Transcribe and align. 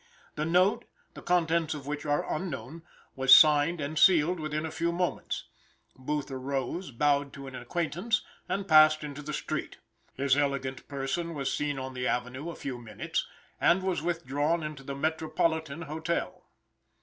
The 0.33 0.45
note, 0.45 0.85
the 1.13 1.21
contents 1.21 1.75
of 1.75 1.85
which 1.85 2.07
are 2.07 2.27
unknown, 2.33 2.81
was 3.15 3.35
signed 3.35 3.79
and 3.79 3.99
sealed 3.99 4.39
within 4.39 4.65
a 4.65 4.71
few 4.71 4.91
moments. 4.91 5.43
Booth 5.95 6.31
arose, 6.31 6.89
bowed 6.89 7.31
to 7.33 7.45
an 7.45 7.53
acquaintance, 7.53 8.23
and 8.49 8.67
passed 8.67 9.03
into 9.03 9.21
the 9.21 9.31
street. 9.31 9.77
His 10.15 10.35
elegant 10.35 10.87
person 10.87 11.35
was 11.35 11.53
seen 11.53 11.77
on 11.77 11.93
the 11.93 12.07
avenue 12.07 12.49
a 12.49 12.55
few 12.55 12.79
minutes, 12.79 13.27
and 13.59 13.83
was 13.83 14.01
withdrawn 14.01 14.63
into 14.63 14.81
the 14.81 14.95
Metropolitan 14.95 15.83
Hotel. 15.83 16.47